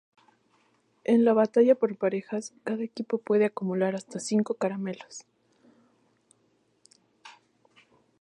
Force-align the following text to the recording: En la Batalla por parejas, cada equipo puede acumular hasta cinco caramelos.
En 1.03 1.25
la 1.25 1.33
Batalla 1.33 1.75
por 1.75 1.95
parejas, 1.95 2.55
cada 2.63 2.83
equipo 2.83 3.19
puede 3.19 3.45
acumular 3.45 3.93
hasta 3.95 4.19
cinco 4.19 4.55
caramelos. 4.55 5.25